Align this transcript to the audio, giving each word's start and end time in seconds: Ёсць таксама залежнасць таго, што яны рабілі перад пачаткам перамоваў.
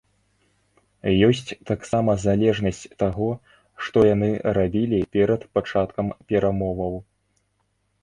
Ёсць 1.27 1.51
таксама 1.71 2.15
залежнасць 2.25 2.81
таго, 3.05 3.29
што 3.85 3.97
яны 4.13 4.33
рабілі 4.61 5.05
перад 5.19 5.41
пачаткам 5.59 6.07
перамоваў. 6.33 6.93